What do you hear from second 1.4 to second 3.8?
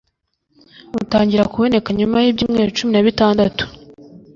kuboneka nyuma y'ibyumweru cumi nabitandatu